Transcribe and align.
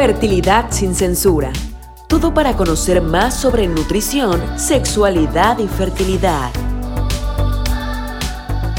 Fertilidad 0.00 0.70
sin 0.70 0.94
censura. 0.94 1.52
Todo 2.08 2.32
para 2.32 2.56
conocer 2.56 3.02
más 3.02 3.38
sobre 3.38 3.68
nutrición, 3.68 4.40
sexualidad 4.58 5.58
y 5.58 5.68
fertilidad. 5.68 6.50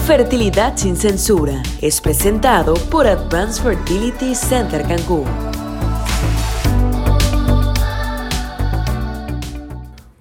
Fertilidad 0.08 0.76
sin 0.78 0.96
censura 0.96 1.62
es 1.80 2.02
presentado 2.02 2.74
por 2.90 3.06
Advanced 3.06 3.62
Fertility 3.62 4.34
Center 4.34 4.82
Cancún. 4.82 5.26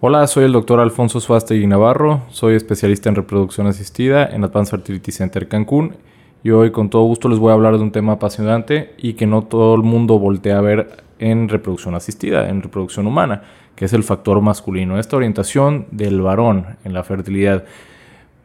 Hola, 0.00 0.26
soy 0.26 0.44
el 0.44 0.52
doctor 0.52 0.80
Alfonso 0.80 1.18
Suástegui 1.18 1.66
Navarro, 1.66 2.24
soy 2.28 2.56
especialista 2.56 3.08
en 3.08 3.14
reproducción 3.14 3.66
asistida 3.66 4.26
en 4.26 4.44
Advanced 4.44 4.72
Fertility 4.72 5.12
Center 5.12 5.48
Cancún 5.48 5.96
y 6.42 6.50
hoy 6.50 6.70
con 6.70 6.88
todo 6.90 7.02
gusto 7.04 7.28
les 7.28 7.38
voy 7.38 7.50
a 7.50 7.54
hablar 7.54 7.76
de 7.76 7.82
un 7.82 7.92
tema 7.92 8.14
apasionante 8.14 8.94
y 8.98 9.14
que 9.14 9.26
no 9.26 9.42
todo 9.42 9.74
el 9.74 9.82
mundo 9.82 10.18
voltea 10.18 10.58
a 10.58 10.62
ver 10.62 11.04
en 11.18 11.48
reproducción 11.48 11.94
asistida, 11.94 12.48
en 12.48 12.62
reproducción 12.62 13.06
humana, 13.06 13.42
que 13.76 13.84
es 13.84 13.92
el 13.92 14.02
factor 14.02 14.40
masculino, 14.40 14.98
esta 14.98 15.16
orientación 15.16 15.86
del 15.90 16.22
varón 16.22 16.78
en 16.84 16.94
la 16.94 17.04
fertilidad. 17.04 17.64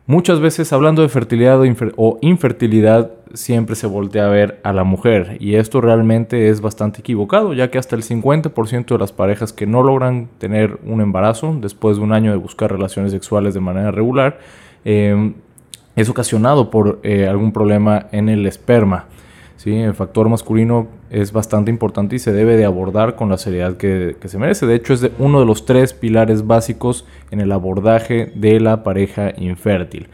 Muchas 0.08 0.40
veces 0.40 0.72
hablando 0.72 1.02
de 1.02 1.10
fertilidad 1.10 1.60
o 1.96 2.20
infertilidad 2.22 3.12
siempre 3.34 3.76
se 3.76 3.88
voltea 3.88 4.28
a 4.28 4.30
ver 4.30 4.60
a 4.64 4.72
la 4.72 4.84
mujer 4.84 5.38
y 5.40 5.56
esto 5.56 5.82
realmente 5.82 6.50
es 6.50 6.62
bastante 6.62 7.00
equivocado 7.00 7.54
ya 7.56 7.72
que 7.72 7.80
hasta 7.80 7.96
el 7.96 8.04
50% 8.04 8.86
de 8.86 8.98
las 9.00 9.12
parejas 9.12 9.52
que 9.52 9.66
no 9.66 9.82
logran 9.82 10.30
tener 10.38 10.78
un 10.86 11.02
embarazo 11.02 11.58
después 11.60 11.98
de 11.98 12.04
un 12.04 12.14
año 12.14 12.30
de 12.30 12.38
buscar 12.38 12.72
relaciones 12.72 13.14
sexuales 13.14 13.56
de 13.56 13.62
manera 13.62 13.90
regular 13.90 14.38
eh, 14.86 15.34
es 15.96 16.10
ocasionado 16.10 16.70
por 16.70 17.00
eh, 17.04 17.28
algún 17.28 17.52
problema 17.52 18.08
en 18.12 18.30
el 18.30 18.46
esperma. 18.46 19.06
¿sí? 19.58 19.76
El 19.76 19.94
factor 19.94 20.30
masculino 20.30 20.88
es 21.10 21.32
bastante 21.32 21.72
importante 21.72 22.16
y 22.16 22.20
se 22.20 22.34
debe 22.34 22.58
de 22.58 22.66
abordar 22.66 23.16
con 23.16 23.30
la 23.30 23.38
seriedad 23.38 23.78
que, 23.78 24.18
se 24.24 24.38
merece. 24.38 24.66
De 24.66 24.76
hecho, 24.76 24.94
es 24.94 25.10
uno 25.20 25.40
de 25.40 25.46
los 25.46 25.66
tres 25.66 25.94
pilares 25.94 26.46
básicos 26.46 27.06
en 27.32 27.40
el 27.42 27.52
abordaje 27.52 28.32
de 28.36 28.60
la 28.60 28.84
pareja 28.84 29.32
infértil. 29.38 30.08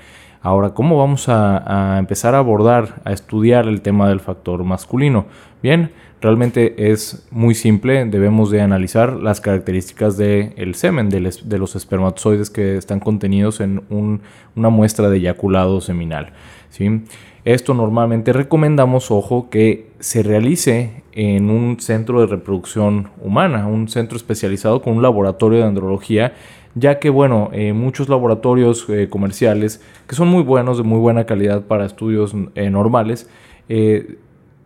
Ahora, 0.43 0.71
¿cómo 0.71 0.97
vamos 0.97 1.29
a, 1.29 1.95
a 1.95 1.99
empezar 1.99 2.33
a 2.33 2.39
abordar, 2.39 3.01
a 3.05 3.11
estudiar 3.11 3.67
el 3.67 3.81
tema 3.81 4.09
del 4.09 4.19
factor 4.19 4.63
masculino? 4.63 5.25
Bien, 5.61 5.91
Realmente 6.22 6.91
es 6.91 7.27
muy 7.31 7.55
simple, 7.55 8.05
debemos 8.05 8.52
de 8.52 8.61
analizar 8.61 9.14
las 9.14 9.41
características 9.41 10.17
del 10.17 10.75
semen, 10.75 11.09
de, 11.09 11.58
los 11.58 11.75
espermatozoides 11.75 12.52
que 12.52 12.78
están 12.78 13.00
contenidos 13.00 13.59
en 13.59 13.81
una 14.55 14.69
muestra 14.69 15.09
de 15.09 15.17
eyaculado 15.17 15.81
seminal. 15.81 16.33
Esto 17.44 17.73
normalmente 17.73 18.33
recomendamos, 18.33 19.09
ojo, 19.09 19.50
que 19.50 19.88
se 20.00 20.22
realice 20.22 21.02
en 21.11 21.50
un 21.50 21.80
centro 21.80 22.22
de 22.22 22.28
reproducción 22.28 23.09
humana, 23.19 23.66
un 23.66 23.88
centro 23.88 24.16
especializado 24.16 24.83
con 24.83 24.97
un 24.97 25.02
laboratorio 25.02 25.58
de 25.58 25.66
andrología, 25.66 26.33
ya 26.75 27.00
que, 27.00 27.09
bueno, 27.09 27.50
eh, 27.52 27.73
muchos 27.73 28.09
laboratorios 28.09 28.88
eh, 28.89 29.08
comerciales, 29.09 29.81
que 30.08 30.13
son 30.13 30.28
muy 30.28 30.44
buenos, 30.44 30.78
de 30.78 30.83
muy 30.83 31.00
buena 31.00 31.25
calidad 31.25 31.63
para 31.63 31.85
estudios 31.85 32.35
eh, 32.53 32.69
normales, 32.69 33.28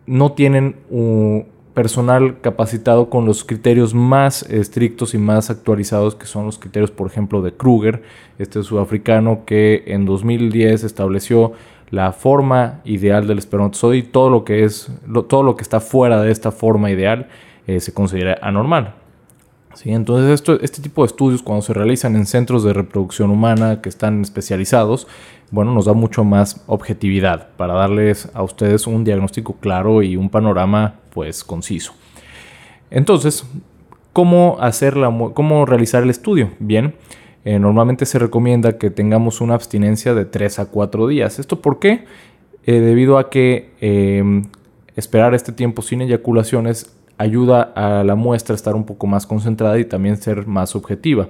no 0.06 0.32
tienen 0.32 0.76
un 0.90 1.46
personal 1.74 2.40
capacitado 2.40 3.10
con 3.10 3.26
los 3.26 3.44
criterios 3.44 3.92
más 3.92 4.42
estrictos 4.48 5.12
y 5.12 5.18
más 5.18 5.50
actualizados 5.50 6.14
que 6.14 6.24
son 6.24 6.46
los 6.46 6.58
criterios 6.58 6.90
por 6.90 7.06
ejemplo 7.06 7.42
de 7.42 7.52
Kruger, 7.52 8.02
este 8.38 8.62
sudafricano 8.62 9.44
que 9.44 9.84
en 9.86 10.06
2010 10.06 10.84
estableció 10.84 11.52
la 11.90 12.12
forma 12.12 12.80
ideal 12.84 13.26
del 13.26 13.38
espermatozoide 13.38 13.98
y 13.98 14.02
todo 14.02 14.30
lo 14.30 14.44
que 14.44 14.64
es 14.64 14.90
todo 15.28 15.42
lo 15.42 15.54
que 15.54 15.62
está 15.62 15.80
fuera 15.80 16.22
de 16.22 16.32
esta 16.32 16.50
forma 16.50 16.90
ideal 16.90 17.28
eh, 17.66 17.80
se 17.80 17.92
considera 17.92 18.38
anormal. 18.40 18.94
¿Sí? 19.76 19.92
Entonces 19.92 20.42
este 20.62 20.82
tipo 20.82 21.02
de 21.02 21.06
estudios 21.06 21.42
cuando 21.42 21.62
se 21.62 21.72
realizan 21.72 22.16
en 22.16 22.26
centros 22.26 22.64
de 22.64 22.72
reproducción 22.72 23.30
humana 23.30 23.80
que 23.80 23.88
están 23.88 24.22
especializados 24.22 25.06
bueno, 25.50 25.72
nos 25.72 25.84
da 25.84 25.92
mucho 25.92 26.24
más 26.24 26.64
objetividad 26.66 27.48
para 27.56 27.74
darles 27.74 28.28
a 28.34 28.42
ustedes 28.42 28.86
un 28.86 29.04
diagnóstico 29.04 29.54
claro 29.54 30.02
y 30.02 30.16
un 30.16 30.28
panorama 30.28 30.96
pues 31.10 31.44
conciso. 31.44 31.92
Entonces, 32.90 33.44
¿cómo, 34.12 34.58
cómo 35.34 35.66
realizar 35.66 36.02
el 36.02 36.10
estudio? 36.10 36.50
Bien, 36.58 36.94
eh, 37.44 37.58
normalmente 37.58 38.06
se 38.06 38.18
recomienda 38.18 38.76
que 38.76 38.90
tengamos 38.90 39.40
una 39.40 39.54
abstinencia 39.54 40.14
de 40.14 40.24
3 40.24 40.58
a 40.58 40.66
4 40.66 41.06
días. 41.06 41.38
¿Esto 41.38 41.60
por 41.62 41.78
qué? 41.78 42.04
Eh, 42.64 42.80
debido 42.80 43.18
a 43.18 43.30
que 43.30 43.70
em, 43.80 44.46
esperar 44.96 45.34
este 45.34 45.52
tiempo 45.52 45.82
sin 45.82 46.00
eyaculaciones 46.00 46.95
ayuda 47.18 47.72
a 47.74 48.04
la 48.04 48.14
muestra 48.14 48.54
a 48.54 48.56
estar 48.56 48.74
un 48.74 48.84
poco 48.84 49.06
más 49.06 49.26
concentrada 49.26 49.78
y 49.78 49.84
también 49.84 50.16
ser 50.16 50.46
más 50.46 50.74
objetiva. 50.76 51.28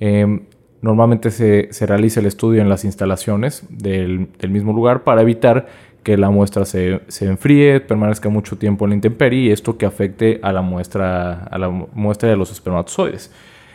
Em, 0.00 0.42
Normalmente 0.82 1.30
se, 1.30 1.86
realiza 1.86 2.20
el 2.20 2.26
estudio 2.26 2.62
en 2.62 2.68
las 2.68 2.84
instalaciones 2.84 3.64
del, 3.70 4.28
mismo 4.48 4.72
lugar 4.72 5.02
para 5.04 5.22
evitar 5.22 5.66
que 6.02 6.16
la 6.16 6.30
muestra 6.30 6.64
se, 6.64 7.00
enfríe, 7.22 7.80
permanezca 7.80 8.28
mucho 8.28 8.56
tiempo 8.56 8.84
en 8.84 8.90
la 8.90 8.94
intemperie 8.94 9.48
y 9.48 9.50
esto 9.50 9.78
que 9.78 9.86
afecte 9.86 10.38
a 10.42 10.52
la 10.52 10.62
muestra, 10.62 11.44
a 11.44 11.58
la 11.58 11.70
muestra 11.70 12.28
de 12.28 12.36
los 12.36 12.52
espermatozoides. 12.52 13.32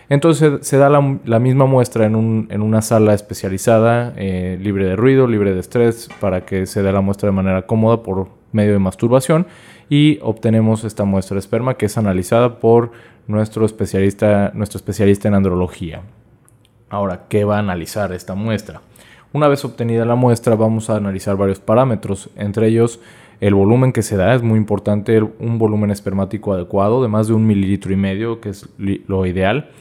Entonces 0.08 0.66
se 0.66 0.78
da 0.78 0.90
la, 0.90 1.40
misma 1.40 1.66
muestra 1.66 2.06
en, 2.06 2.16
una 2.16 2.82
sala 2.82 3.14
especializada, 3.14 4.14
eh, 4.16 4.58
libre 4.62 4.86
de 4.86 4.96
ruido, 4.96 5.28
libre 5.28 5.54
de 5.54 5.60
estrés, 5.60 6.08
para 6.22 6.46
que 6.46 6.66
se 6.66 6.82
dé 6.82 6.94
la 6.94 7.02
muestra 7.02 7.28
de 7.28 7.34
manera 7.34 7.64
cómoda 7.64 8.04
por 8.04 8.30
medio 8.52 8.74
de 8.74 8.80
masturbación 8.80 9.48
y 9.90 10.20
obtenemos 10.22 10.84
esta 10.84 11.04
muestra 11.04 11.36
de 11.36 11.40
esperma 11.40 11.76
que 11.76 11.88
es 11.88 11.98
analizada 11.98 12.60
por 12.60 12.92
nuestro 13.28 13.66
especialista, 13.66 14.52
nuestro 14.54 14.78
especialista 14.78 15.28
en 15.28 15.36
andrología. 15.36 16.02
Ahora, 16.90 17.24
¿qué 17.30 17.44
va 17.46 17.58
a 17.58 17.60
analizar 17.60 18.12
esta 18.12 18.36
muestra? 18.36 18.82
Una 19.34 19.48
vez 19.48 19.64
obtenida 19.64 20.04
la 20.06 20.16
muestra, 20.16 20.56
vamos 20.56 20.90
a 20.90 20.98
analizar 20.98 21.38
varios 21.38 21.60
parámetros, 21.60 22.30
entre 22.36 22.68
ellos 22.68 23.00
el 23.42 23.56
volumen 23.56 23.92
que 23.92 24.04
se 24.04 24.18
da, 24.18 24.36
es 24.36 24.44
muy 24.44 24.58
importante 24.58 25.20
un 25.22 25.58
volumen 25.58 25.90
espermático 25.90 26.54
adecuado 26.54 27.02
de 27.02 27.08
más 27.08 27.28
de 27.28 27.34
un 27.34 27.48
mililitro 27.48 27.92
y 27.92 27.96
medio, 27.96 28.40
que 28.40 28.50
es 28.50 28.70
lo 28.78 29.26
ideal. 29.26 29.72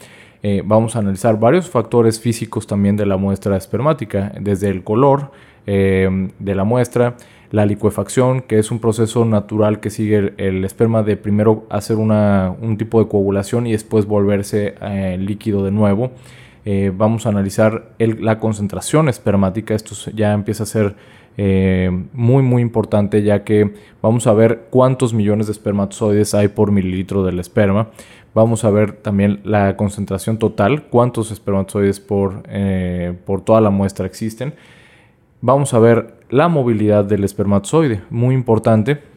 Eh, 0.41 0.63
vamos 0.65 0.95
a 0.95 0.99
analizar 0.99 1.39
varios 1.39 1.69
factores 1.69 2.19
físicos 2.19 2.65
también 2.65 2.97
de 2.97 3.05
la 3.05 3.17
muestra 3.17 3.55
espermática, 3.55 4.33
desde 4.39 4.69
el 4.69 4.83
color 4.83 5.31
eh, 5.67 6.31
de 6.39 6.55
la 6.55 6.63
muestra, 6.63 7.17
la 7.51 7.65
licuefacción, 7.65 8.41
que 8.41 8.59
es 8.59 8.71
un 8.71 8.79
proceso 8.79 9.25
natural 9.25 9.81
que 9.81 9.89
sigue 9.89 10.33
el, 10.37 10.63
esperma 10.63 11.03
de 11.03 11.17
primero 11.17 11.65
hacer 11.69 11.97
un 11.97 12.77
tipo 12.77 13.03
de 13.03 13.09
coagulación 13.09 13.67
y 13.67 13.73
después 13.73 14.05
volverse 14.05 14.75
eh, 14.81 15.17
líquido 15.19 15.63
de 15.63 15.71
nuevo. 15.71 16.11
Eh, 16.63 16.93
vamos 16.95 17.25
a 17.25 17.29
analizar 17.29 17.91
la 17.97 18.39
concentración 18.39 19.09
espermática. 19.09 19.75
Esto 19.75 19.95
ya 20.11 20.31
empieza 20.31 20.63
a 20.63 20.65
ser 20.65 20.95
eh, 21.37 21.89
muy 22.13 22.43
muy 22.43 22.61
importante 22.61 23.23
ya 23.23 23.45
que 23.45 23.73
vamos 24.01 24.27
a 24.27 24.33
ver 24.33 24.67
cuántos 24.69 25.13
millones 25.13 25.47
de 25.47 25.53
espermatozoides 25.53 26.33
hay 26.33 26.47
por 26.47 26.71
mililitro 26.71 27.23
del 27.23 27.39
esperma. 27.39 27.89
Vamos 28.33 28.63
a 28.63 28.69
ver 28.69 28.93
también 28.93 29.41
la 29.43 29.75
concentración 29.75 30.37
total, 30.37 30.83
cuántos 30.83 31.31
espermatozoides 31.31 31.99
por, 31.99 32.43
por 33.25 33.41
toda 33.41 33.59
la 33.59 33.71
muestra 33.71 34.05
existen. 34.05 34.53
Vamos 35.41 35.73
a 35.73 35.79
ver 35.79 36.20
la 36.31 36.47
movilidad 36.47 37.05
del 37.05 37.23
espermatozoide, 37.23 38.01
muy 38.09 38.33
importante 38.33 39.11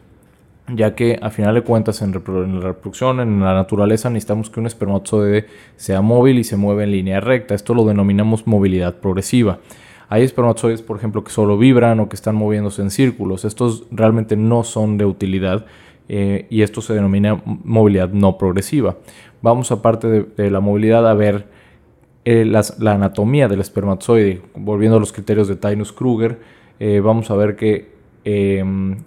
ya 0.73 0.95
que 0.95 1.19
a 1.21 1.29
final 1.29 1.53
de 1.53 1.61
cuentas 1.61 2.01
en, 2.01 2.11
la 2.11 2.19
reproducción, 2.59 3.19
en 3.19 3.39
la 3.39 3.53
naturaleza, 3.53 4.09
necesitamos 4.09 4.49
que 4.49 4.59
un 4.59 4.65
espermatozoide 4.65 5.45
sea 5.75 6.01
móvil 6.01 6.39
y 6.39 6.43
se 6.43 6.57
mueva 6.57 6.83
en 6.83 6.91
línea 6.91 7.19
recta. 7.19 7.53
Esto 7.53 7.73
lo 7.73 7.85
denominamos 7.85 8.47
movilidad 8.47 8.95
progresiva. 8.95 9.59
Hay 10.09 10.23
espermatozoides, 10.23 10.81
por 10.81 10.97
ejemplo, 10.97 11.23
que 11.23 11.31
solo 11.31 11.57
vibran 11.57 11.99
o 11.99 12.09
que 12.09 12.15
están 12.15 12.35
moviéndose 12.35 12.81
en 12.81 12.89
círculos. 12.89 13.45
Estos 13.45 13.85
realmente 13.91 14.35
no 14.35 14.63
son 14.63 14.97
de 14.97 15.05
utilidad 15.05 15.65
eh, 16.09 16.47
y 16.49 16.61
esto 16.61 16.81
se 16.81 16.93
denomina 16.93 17.41
movilidad 17.45 18.09
no 18.09 18.37
progresiva. 18.37 18.97
Vamos 19.41 19.71
aparte 19.71 20.07
de, 20.23 20.49
la 20.49 20.59
movilidad 20.61 21.07
a 21.07 21.13
ver 21.13 21.47
eh, 22.23 22.45
la 22.45 22.91
anatomía 22.91 23.47
del 23.47 23.61
espermatozoide. 23.61 24.41
Volviendo 24.55 24.97
a 24.97 24.99
los 24.99 25.13
criterios 25.13 25.47
de 25.47 25.55
Tainus-Kruger, 25.55 26.37
eh, 26.79 26.99
vamos 26.99 27.31
a 27.31 27.35
ver 27.35 27.55
que 27.55 27.93
em, 28.23 28.97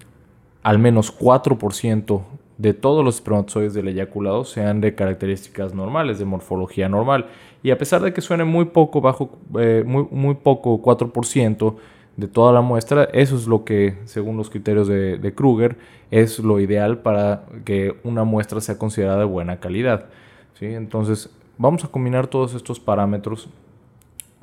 al 0.62 0.78
menos 0.78 1.16
4% 1.16 2.22
de 2.58 2.74
todos 2.74 3.04
los 3.04 3.16
espermatozoides 3.16 3.72
del 3.72 3.88
eyaculado 3.88 4.44
sean 4.44 4.80
de 4.80 4.94
características 4.94 5.74
normales, 5.74 6.18
de 6.18 6.24
morfología 6.24 6.88
normal. 6.88 7.26
Y 7.62 7.70
a 7.70 7.78
pesar 7.78 8.02
de 8.02 8.12
que 8.12 8.20
suene 8.20 8.44
muy 8.44 8.66
poco, 8.66 9.00
bajo, 9.00 9.30
eh, 9.58 9.84
muy, 9.86 10.06
muy, 10.10 10.34
poco, 10.34 10.82
4% 10.82 11.76
de 12.16 12.26
toda 12.26 12.52
la 12.52 12.60
muestra, 12.60 13.04
eso 13.12 13.36
es 13.36 13.46
lo 13.46 13.64
que, 13.64 13.98
según 14.04 14.36
los 14.36 14.50
criterios 14.50 14.88
de, 14.88 15.32
Kruger, 15.36 15.76
es 16.10 16.40
lo 16.40 16.58
ideal 16.58 16.98
para 16.98 17.44
que 17.64 17.94
una 18.02 18.24
muestra 18.24 18.60
sea 18.60 18.76
considerada 18.76 19.20
de 19.20 19.24
buena 19.24 19.60
calidad. 19.60 20.06
¿sí? 20.54 20.66
Entonces, 20.66 21.30
vamos 21.58 21.84
a 21.84 21.88
combinar 21.88 22.26
todos 22.26 22.54
estos 22.54 22.80
parámetros 22.80 23.48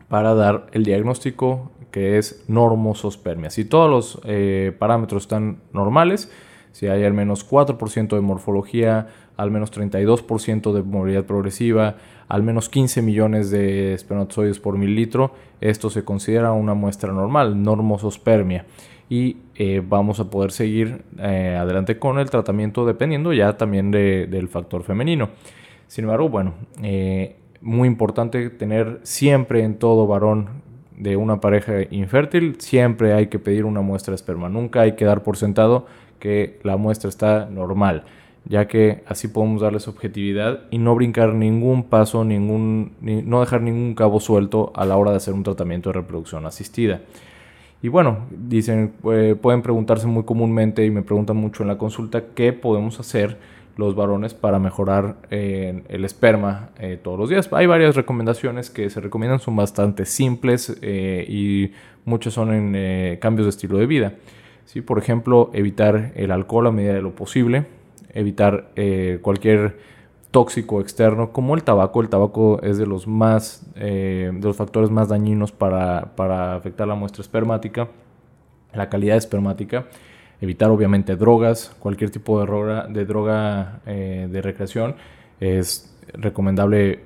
para 0.08 0.34
dar 0.34 0.68
el 0.72 0.84
diagnóstico 0.84 1.72
que 1.92 2.18
es 2.18 2.44
normosospermia. 2.48 3.50
Si 3.50 3.64
todos 3.64 3.90
los 3.90 4.22
eh, 4.26 4.76
parámetros 4.78 5.24
están 5.24 5.62
normales, 5.72 6.30
si 6.74 6.88
hay 6.88 7.06
al 7.06 7.14
menos 7.14 7.50
4% 7.50 8.16
de 8.16 8.20
morfología, 8.20 9.08
al 9.38 9.50
menos 9.50 9.72
32% 9.72 10.74
de 10.74 10.84
movilidad 10.84 11.24
progresiva, 11.24 11.96
al 12.28 12.44
menos 12.44 12.68
15 12.68 13.02
millones 13.02 13.50
de 13.50 13.94
espermatozoides 13.94 14.60
por 14.60 14.78
mililitro, 14.78 15.32
esto 15.62 15.90
se 15.90 16.04
considera 16.04 16.52
una 16.52 16.74
muestra 16.74 17.14
normal, 17.14 17.64
normosospermia. 17.64 18.66
Y 19.10 19.38
eh, 19.56 19.82
vamos 19.88 20.20
a 20.20 20.30
poder 20.30 20.52
seguir 20.52 21.04
eh, 21.18 21.56
adelante 21.58 21.98
con 21.98 22.20
el 22.20 22.30
tratamiento 22.30 22.86
dependiendo 22.86 23.32
ya 23.32 23.56
también 23.56 23.90
del 23.92 24.50
factor 24.50 24.84
femenino. 24.84 25.30
Sin 25.88 26.04
embargo, 26.04 26.28
bueno, 26.28 26.56
muy 27.62 27.88
importante 27.88 28.50
tener 28.50 29.00
siempre 29.04 29.64
en 29.64 29.76
todo 29.76 30.08
varón 30.08 30.64
de 30.98 31.18
una 31.18 31.42
pareja 31.42 31.74
infértil, 31.92 32.56
siempre 32.60 33.14
hay 33.14 33.28
que 33.28 33.40
pedir 33.40 33.66
una 33.66 33.82
muestra 33.82 34.12
de 34.12 34.16
esperma. 34.16 34.50
Nunca 34.50 34.82
hay 34.82 34.94
que 34.94 35.06
dar 35.06 35.24
por 35.24 35.38
sentado 35.38 35.86
que 36.20 36.60
la 36.64 36.78
muestra 36.78 37.10
está 37.10 37.46
normal 37.46 38.06
ya 38.48 38.68
que 38.68 39.04
así 39.08 39.28
podemos 39.28 39.62
darles 39.62 39.88
objetividad 39.88 40.62
y 40.70 40.78
no 40.78 40.96
brincar 40.96 41.34
ningún 41.34 41.84
paso, 41.84 42.24
ningún, 42.24 42.94
no 43.02 43.40
dejar 43.40 43.62
ningún 43.62 43.96
cabo 43.96 44.20
suelto 44.20 44.72
a 44.76 44.86
la 44.86 44.98
hora 44.98 45.12
de 45.12 45.18
hacer 45.18 45.34
un 45.34 45.44
tratamiento 45.44 45.90
de 45.90 45.94
reproducción 45.94 46.46
asistida. 46.46 47.02
Y 47.82 47.88
bueno, 47.88 48.20
dicen, 48.32 48.94
eh, 49.12 49.36
pueden 49.40 49.62
preguntarse 49.62 50.08
muy 50.08 50.24
comúnmente 50.24 50.86
y 50.86 50.92
me 50.92 51.02
preguntan 51.02 51.38
mucho 51.38 51.64
en 51.64 51.70
la 51.70 51.78
consulta 51.78 52.26
qué 52.36 52.54
podemos 52.54 53.00
hacer 53.00 53.38
los 53.78 53.96
varones 53.96 54.34
para 54.34 54.60
mejorar 54.60 55.18
eh, 55.30 55.84
el 55.90 56.06
esperma 56.06 56.70
eh, 56.80 57.00
todos 57.02 57.20
los 57.20 57.30
días. 57.30 57.50
Hay 57.52 57.66
varias 57.66 57.96
recomendaciones 57.96 58.70
que 58.70 58.90
se 58.90 59.02
recomiendan, 59.02 59.40
son 59.40 59.56
bastante 59.56 60.06
simples 60.06 60.78
y 60.82 61.72
muchas 62.06 62.34
son 62.34 62.54
en 62.54 63.18
cambios 63.18 63.46
de 63.46 63.50
estilo 63.50 63.78
de 63.78 63.86
vida. 63.86 64.14
¿sí? 64.66 64.82
Por 64.82 65.00
ejemplo, 65.00 65.50
evitar 65.54 66.12
el 66.16 66.32
alcohol 66.32 66.68
a 66.68 66.72
medida 66.72 66.94
de 66.94 67.02
lo 67.02 67.16
posible, 67.16 67.66
evitar 68.14 68.72
eh, 68.76 69.20
cualquier 69.22 69.78
tóxico 70.32 70.82
externo 70.82 71.32
como 71.32 71.56
el 71.56 71.64
tabaco. 71.64 72.02
El 72.02 72.10
tabaco 72.10 72.62
es 72.62 72.78
de 72.78 72.88
los 72.88 73.08
más 73.08 73.66
eh, 73.76 74.32
de 74.34 74.48
los 74.48 74.58
factores 74.58 74.90
más 74.90 75.10
dañinos 75.10 75.52
para, 75.52 76.12
afectar 76.56 76.88
la 76.88 76.96
muestra 76.96 77.22
espermática, 77.22 77.88
la 78.74 78.90
calidad 78.90 79.18
espermática. 79.18 79.86
Evitar 80.42 80.70
obviamente 80.70 81.16
drogas, 81.16 81.76
cualquier 81.80 82.10
tipo 82.10 82.40
de 82.40 82.46
droga 82.46 82.88
de, 82.88 83.06
droga, 83.06 83.82
eh, 83.86 84.28
de 84.32 84.42
recreación. 84.42 84.96
Es 85.40 85.92
recomendable 86.14 87.02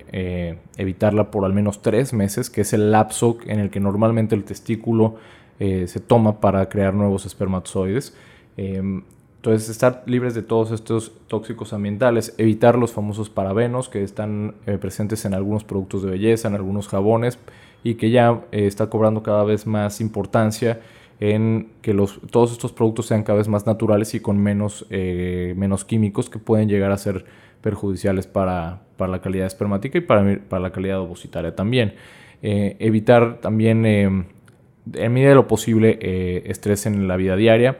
evitarla 0.78 1.32
por 1.32 1.46
al 1.46 1.54
menos 1.54 1.82
tres 1.82 2.14
meses, 2.14 2.50
que 2.50 2.62
es 2.62 2.74
el 2.74 2.92
lapso 2.92 3.38
en 3.46 3.60
el 3.60 3.70
que 3.70 3.80
normalmente 3.80 4.36
el 4.36 4.44
testículo 4.44 5.16
se 5.58 6.00
toma 6.00 6.40
para 6.40 6.68
crear 6.70 6.94
nuevos 6.94 7.26
espermatozoides. 7.26 8.14
Em, 8.56 9.04
entonces, 9.40 9.70
estar 9.70 10.04
libres 10.06 10.34
de 10.34 10.42
todos 10.42 10.72
estos 10.72 11.14
tóxicos 11.28 11.72
ambientales, 11.72 12.36
evitar 12.38 12.78
los 12.78 12.92
famosos 12.92 13.30
parabenos 13.30 13.88
que 13.88 14.04
están 14.04 14.56
eh, 14.66 14.78
presentes 14.78 15.24
en 15.24 15.34
algunos 15.34 15.64
productos 15.64 16.04
de 16.04 16.10
belleza, 16.10 16.50
en 16.50 16.56
algunos 16.56 16.90
jabones 16.90 17.40
y 17.82 17.96
que 17.96 18.10
ya 18.10 18.42
eh, 18.52 18.68
está 18.68 18.90
cobrando 18.90 19.24
cada 19.24 19.46
vez 19.46 19.66
más 19.66 20.02
importancia 20.02 20.82
en 21.20 21.70
que 21.82 21.94
todos 22.32 22.52
estos 22.52 22.72
productos 22.72 23.08
sean 23.08 23.24
cada 23.24 23.38
vez 23.38 23.48
más 23.48 23.66
naturales 23.66 24.14
y 24.14 24.20
con 24.20 24.38
menos, 24.38 24.86
eh, 24.90 25.54
menos 25.58 25.86
químicos 25.86 26.30
que 26.30 26.40
pueden 26.40 26.70
llegar 26.70 26.92
a 26.92 26.98
ser 26.98 27.26
perjudiciales 27.62 28.26
para, 28.28 28.82
para 28.98 29.12
la 29.12 29.22
calidad 29.22 29.46
espermática 29.46 29.98
y 29.98 30.02
para, 30.02 30.40
para 30.48 30.62
la 30.62 30.72
calidad 30.72 31.00
ovocitaria 31.00 31.56
también. 31.56 31.96
evitar 32.42 33.42
también, 33.42 33.86
en 33.86 34.26
medida 35.12 35.30
de 35.30 35.36
lo 35.36 35.48
posible, 35.48 36.00
estrés 36.50 36.86
en 36.86 37.08
la 37.08 37.18
vida 37.18 37.36
diaria. 37.36 37.78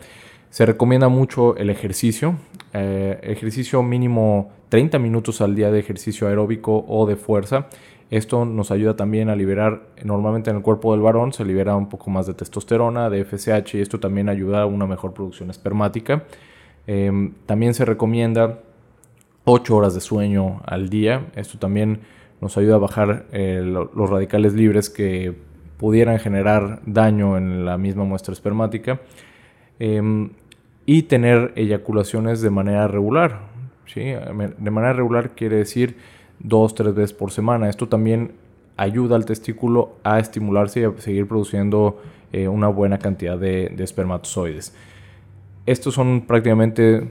Se 0.50 0.66
recomienda 0.66 1.10
mucho 1.10 1.56
el 1.58 1.70
ejercicio, 1.70 2.36
eh, 2.74 3.20
ejercicio 3.22 3.84
mínimo 3.84 4.52
30 4.70 4.98
minutos 4.98 5.42
al 5.42 5.56
día 5.56 5.70
de 5.70 5.80
ejercicio 5.80 6.28
aeróbico 6.28 6.86
o 6.88 7.06
de 7.06 7.16
fuerza. 7.16 7.68
Esto 8.10 8.44
nos 8.44 8.72
ayuda 8.72 8.96
también 8.96 9.30
a 9.30 9.36
liberar, 9.36 9.84
normalmente 10.04 10.50
en 10.50 10.58
el 10.58 10.62
cuerpo 10.64 10.94
del 10.94 11.02
varón 11.02 11.32
se 11.32 11.46
libera 11.46 11.76
un 11.76 11.90
poco 11.90 12.10
más 12.10 12.26
de 12.26 12.34
testosterona, 12.34 13.10
de 13.10 13.24
FSH 13.24 13.76
y 13.76 13.82
esto 13.82 14.00
también 14.00 14.30
ayuda 14.30 14.64
a 14.64 14.66
una 14.66 14.88
mejor 14.88 15.14
producción 15.14 15.52
espermática. 15.52 16.24
Em, 16.88 17.34
también 17.46 17.76
se 17.76 17.86
recomienda 17.86 18.60
8 19.46 19.76
horas 19.76 19.94
de 19.94 20.02
sueño 20.02 20.62
al 20.66 20.90
día. 20.90 21.28
Esto 21.36 21.60
también 21.60 22.00
nos 22.42 22.58
ayuda 22.58 22.76
a 22.76 22.80
bajar 22.80 23.28
eh, 23.32 23.62
los 23.64 24.10
radicales 24.10 24.54
libres 24.54 24.90
que 24.90 25.36
pudieran 25.78 26.18
generar 26.18 26.82
daño 26.86 27.38
en 27.38 27.64
la 27.64 27.78
misma 27.78 28.06
muestra 28.06 28.34
espermática. 28.34 29.02
Em, 29.78 30.32
y 30.88 31.04
tener 31.04 31.54
eyaculaciones 31.56 32.42
de 32.42 32.50
manera 32.50 32.88
regular. 32.88 33.42
¿sí? 33.86 34.02
De 34.02 34.72
manera 34.72 34.94
regular 34.94 35.36
quiere 35.36 35.58
decir 35.58 35.98
dos, 36.40 36.76
tres 36.76 36.94
veces 36.94 37.14
por 37.14 37.32
semana. 37.32 37.70
Esto 37.70 37.88
también 37.88 38.34
ayuda 38.78 39.16
al 39.16 39.26
testículo 39.26 39.98
a 40.04 40.20
estimularse 40.20 40.82
y 40.82 40.84
a 40.86 40.94
seguir 40.98 41.28
produciendo 41.28 42.02
eh, 42.32 42.48
una 42.48 42.68
buena 42.68 42.98
cantidad 42.98 43.38
de, 43.38 43.74
espermatozoides. 43.80 44.74
Estos 45.66 45.94
son 45.94 46.22
prácticamente 46.22 47.10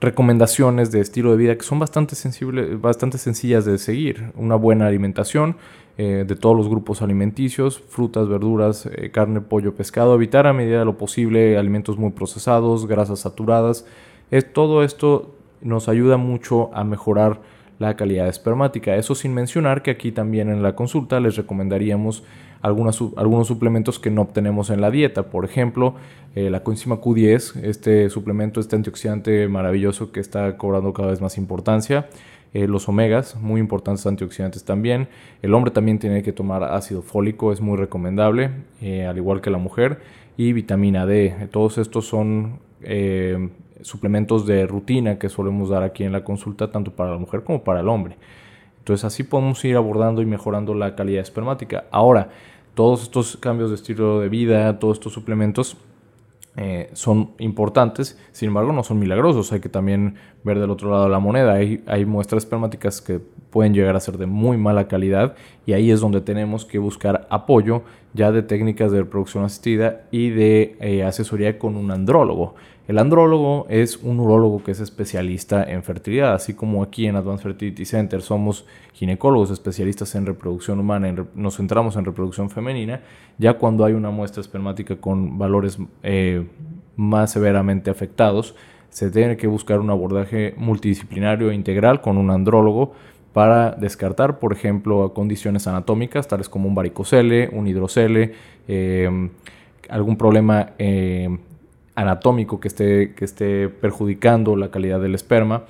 recomendaciones 0.00 0.90
de 0.90 1.00
estilo 1.00 1.30
de 1.30 1.36
vida 1.36 1.56
que 1.56 1.62
son 1.62 1.78
bastante, 1.78 2.14
sensibles, 2.14 2.80
bastante 2.80 3.18
sencillas 3.18 3.64
de 3.64 3.78
seguir. 3.78 4.32
Una 4.36 4.56
buena 4.56 4.86
alimentación, 4.86 5.56
eh, 5.98 6.24
de 6.26 6.36
todos 6.36 6.54
los 6.54 6.68
grupos 6.68 7.00
alimenticios, 7.00 7.80
frutas, 7.80 8.28
verduras, 8.28 8.84
eh, 8.84 9.10
carne, 9.10 9.40
pollo, 9.40 9.74
pescado, 9.74 10.14
evitar 10.14 10.46
a 10.46 10.52
medida 10.52 10.80
de 10.80 10.84
lo 10.84 10.98
posible 10.98 11.56
alimentos 11.56 11.96
muy 11.96 12.10
procesados, 12.10 12.86
grasas 12.86 13.20
saturadas. 13.20 13.86
Es, 14.30 14.52
todo 14.52 14.82
esto 14.82 15.34
nos 15.62 15.88
ayuda 15.88 16.18
mucho 16.18 16.74
a 16.74 16.84
mejorar 16.84 17.40
la 17.78 17.96
calidad 17.96 18.28
espermática. 18.28 18.96
Eso 18.96 19.14
sin 19.14 19.34
mencionar 19.34 19.82
que 19.82 19.90
aquí 19.90 20.12
también 20.12 20.48
en 20.48 20.62
la 20.62 20.74
consulta 20.74 21.20
les 21.20 21.36
recomendaríamos 21.36 22.24
algunos 22.62 23.46
suplementos 23.46 23.98
que 23.98 24.10
no 24.10 24.22
obtenemos 24.22 24.70
en 24.70 24.80
la 24.80 24.90
dieta. 24.90 25.24
Por 25.24 25.44
ejemplo, 25.44 25.94
eh, 26.34 26.50
la 26.50 26.62
coenzima 26.62 27.00
Q10, 27.00 27.62
este 27.62 28.10
suplemento, 28.10 28.60
este 28.60 28.76
antioxidante 28.76 29.46
maravilloso 29.48 30.10
que 30.10 30.20
está 30.20 30.56
cobrando 30.56 30.92
cada 30.92 31.10
vez 31.10 31.20
más 31.20 31.38
importancia. 31.38 32.08
Eh, 32.54 32.66
los 32.66 32.88
omegas, 32.88 33.36
muy 33.36 33.60
importantes 33.60 34.06
antioxidantes 34.06 34.64
también. 34.64 35.08
El 35.42 35.52
hombre 35.54 35.70
también 35.70 35.98
tiene 35.98 36.22
que 36.22 36.32
tomar 36.32 36.64
ácido 36.64 37.02
fólico, 37.02 37.52
es 37.52 37.60
muy 37.60 37.76
recomendable, 37.76 38.50
eh, 38.80 39.04
al 39.04 39.16
igual 39.16 39.40
que 39.40 39.50
la 39.50 39.58
mujer. 39.58 40.00
Y 40.38 40.52
vitamina 40.52 41.06
D. 41.06 41.48
Todos 41.50 41.78
estos 41.78 42.06
son 42.06 42.58
suplementos 43.82 44.46
de 44.46 44.66
rutina 44.66 45.18
que 45.18 45.28
solemos 45.28 45.68
dar 45.68 45.82
aquí 45.82 46.04
en 46.04 46.12
la 46.12 46.24
consulta, 46.24 46.70
tanto 46.70 46.92
para 46.92 47.12
la 47.12 47.18
mujer 47.18 47.42
como 47.42 47.62
para 47.62 47.80
el 47.80 47.88
hombre. 47.88 48.16
Entonces 48.78 49.04
así 49.04 49.24
podemos 49.24 49.64
ir 49.64 49.76
abordando 49.76 50.22
y 50.22 50.26
mejorando 50.26 50.74
la 50.74 50.94
calidad 50.94 51.22
espermática. 51.22 51.86
Ahora, 51.90 52.28
todos 52.74 53.02
estos 53.02 53.36
cambios 53.36 53.70
de 53.70 53.76
estilo 53.76 54.20
de 54.20 54.28
vida, 54.28 54.78
todos 54.78 54.98
estos 54.98 55.12
suplementos 55.12 55.76
eh, 56.56 56.88
son 56.94 57.32
importantes, 57.38 58.18
sin 58.32 58.48
embargo 58.48 58.72
no 58.72 58.82
son 58.82 58.98
milagrosos, 58.98 59.52
hay 59.52 59.60
que 59.60 59.68
también 59.68 60.14
ver 60.42 60.58
del 60.58 60.70
otro 60.70 60.90
lado 60.90 61.04
de 61.04 61.10
la 61.10 61.18
moneda, 61.18 61.52
hay, 61.52 61.82
hay, 61.86 62.06
muestras 62.06 62.44
espermáticas 62.44 63.02
que 63.02 63.18
pueden 63.50 63.74
llegar 63.74 63.94
a 63.94 64.00
ser 64.00 64.16
de 64.16 64.24
muy 64.24 64.56
mala 64.56 64.88
calidad 64.88 65.34
y 65.66 65.72
ahí 65.72 65.90
es 65.90 66.00
donde 66.00 66.20
tenemos 66.20 66.64
que 66.64 66.78
buscar 66.78 67.26
apoyo 67.28 67.82
ya 68.14 68.32
de 68.32 68.42
técnicas 68.42 68.92
de 68.92 69.00
reproducción 69.00 69.44
asistida 69.44 70.06
y 70.10 70.30
de 70.30 70.76
eh, 70.80 71.02
asesoría 71.02 71.58
con 71.58 71.76
un 71.76 71.90
andrólogo. 71.90 72.54
El 72.88 72.98
andrólogo 72.98 73.66
es 73.68 73.96
un 73.96 74.20
urólogo 74.20 74.62
que 74.62 74.70
es 74.70 74.78
especialista 74.78 75.64
en 75.64 75.82
fertilidad, 75.82 76.34
así 76.34 76.54
como 76.54 76.84
aquí 76.84 77.06
en 77.06 77.16
Advanced 77.16 77.42
Fertility 77.42 77.84
Center 77.84 78.22
somos 78.22 78.64
ginecólogos 78.92 79.50
especialistas 79.50 80.14
en 80.14 80.24
reproducción 80.24 80.78
humana, 80.78 81.12
nos 81.34 81.56
centramos 81.56 81.96
en 81.96 82.04
reproducción 82.04 82.48
femenina, 82.48 83.00
ya 83.38 83.54
cuando 83.54 83.84
hay 83.84 83.92
una 83.92 84.10
muestra 84.10 84.40
espermática 84.40 84.96
con 84.96 85.36
valores 85.36 85.78
eh, 86.04 86.46
más 86.94 87.32
severamente 87.32 87.90
afectados, 87.90 88.54
se 88.88 89.10
tiene 89.10 89.36
que 89.36 89.48
buscar 89.48 89.80
un 89.80 89.90
abordaje 89.90 90.54
multidisciplinario 90.56 91.50
e 91.50 91.54
integral 91.54 92.00
con 92.00 92.16
un 92.16 92.30
andrólogo 92.30 92.94
para 93.36 93.72
descartar, 93.72 94.38
por 94.38 94.54
ejemplo, 94.54 95.12
condiciones 95.12 95.66
anatómicas 95.66 96.26
tales 96.26 96.48
como 96.48 96.70
un 96.70 96.74
varicocele, 96.74 97.50
un 97.52 97.68
hidrocele, 97.68 98.32
eh, 98.66 99.28
algún 99.90 100.16
problema 100.16 100.70
eh, 100.78 101.28
anatómico 101.94 102.60
que 102.60 102.68
esté, 102.68 103.12
que 103.12 103.26
esté 103.26 103.68
perjudicando 103.68 104.56
la 104.56 104.70
calidad 104.70 105.02
del 105.02 105.14
esperma. 105.14 105.64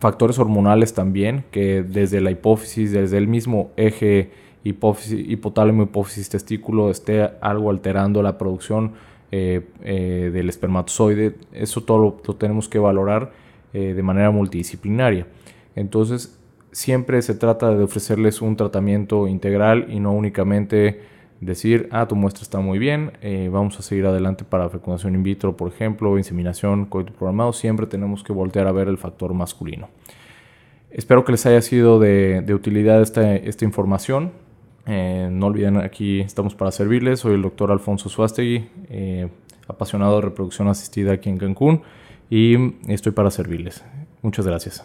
Factores 0.00 0.40
hormonales 0.40 0.92
también, 0.92 1.44
que 1.52 1.84
desde 1.84 2.20
la 2.20 2.32
hipófisis, 2.32 2.90
desde 2.90 3.18
el 3.18 3.28
mismo 3.28 3.70
eje 3.76 4.32
hipófisis, 4.64 5.30
hipotálamo, 5.30 5.84
hipófisis, 5.84 6.28
testículo, 6.28 6.90
esté 6.90 7.30
algo 7.40 7.70
alterando 7.70 8.20
la 8.20 8.36
producción 8.36 8.94
eh, 9.30 9.64
eh, 9.84 10.30
del 10.32 10.48
espermatozoide. 10.48 11.36
Eso 11.52 11.84
todo 11.84 12.18
lo, 12.26 12.34
tenemos 12.34 12.68
que 12.68 12.80
valorar 12.80 13.30
eh, 13.74 13.94
de 13.94 14.02
manera 14.02 14.32
multidisciplinaria. 14.32 15.28
Entonces, 15.76 16.39
siempre 16.72 17.22
se 17.22 17.34
trata 17.34 17.74
de 17.74 17.84
ofrecerles 17.84 18.42
un 18.42 18.56
tratamiento 18.56 19.28
integral 19.28 19.86
y 19.88 20.00
no 20.00 20.12
únicamente 20.12 21.00
decir, 21.40 21.88
ah, 21.90 22.06
tu 22.06 22.16
muestra 22.16 22.42
está 22.42 22.60
muy 22.60 22.78
bien, 22.78 23.12
eh, 23.22 23.48
vamos 23.50 23.78
a 23.78 23.82
seguir 23.82 24.06
adelante 24.06 24.44
para 24.44 24.68
fecundación 24.68 25.14
in 25.14 25.22
vitro, 25.22 25.56
por 25.56 25.72
ejemplo, 25.72 26.18
inseminación, 26.18 26.84
coito 26.84 27.12
programado, 27.12 27.52
siempre 27.52 27.86
tenemos 27.86 28.22
que 28.22 28.32
voltear 28.32 28.66
a 28.66 28.72
ver 28.72 28.88
el 28.88 28.98
factor 28.98 29.32
masculino. 29.32 29.88
Espero 30.90 31.24
que 31.24 31.32
les 31.32 31.46
haya 31.46 31.62
sido 31.62 31.98
de, 31.98 32.44
utilidad 32.52 33.00
esta, 33.00 33.36
esta 33.36 33.64
información. 33.64 34.32
Eh, 34.86 35.28
no 35.30 35.46
olviden, 35.46 35.76
aquí 35.76 36.20
estamos 36.20 36.54
para 36.54 36.72
servirles. 36.72 37.20
Soy 37.20 37.34
el 37.34 37.42
doctor 37.42 37.70
Alfonso 37.70 38.08
Suástegui, 38.08 38.68
eh, 38.88 39.28
apasionado 39.68 40.16
de 40.16 40.22
reproducción 40.22 40.66
asistida 40.66 41.12
aquí 41.12 41.30
en 41.30 41.38
Cancún 41.38 41.82
y 42.28 42.74
estoy 42.88 43.12
para 43.12 43.30
servirles. 43.30 43.84
Muchas 44.22 44.46
gracias. 44.46 44.84